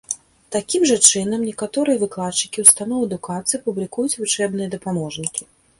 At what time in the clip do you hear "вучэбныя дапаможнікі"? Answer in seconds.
4.25-5.43